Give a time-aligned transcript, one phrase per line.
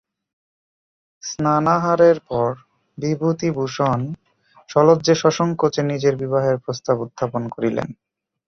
[1.23, 2.49] স্নানাহারের পর
[2.97, 3.99] বিভূতিভূষণ
[4.69, 7.87] সলজ্জে সসংকোচে নিজের বিবাহের প্রস্তাব উত্থাপন করিলেন।